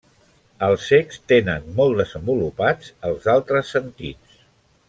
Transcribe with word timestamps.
Els 0.67 0.85
cecs 0.91 1.19
tenen 1.33 1.69
molt 1.81 2.01
desenvolupats 2.01 2.91
els 3.11 3.31
altres 3.37 3.75
sentits. 3.77 4.45